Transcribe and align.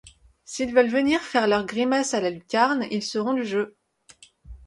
S’ils 0.45 0.73
veulent 0.73 0.89
venir 0.89 1.21
faire 1.21 1.47
leur 1.47 1.63
grimace 1.63 2.15
à 2.15 2.21
la 2.21 2.31
lucarne, 2.31 2.87
ils 2.89 3.03
seront 3.03 3.33
du 3.33 3.45
jeu. 3.45 3.77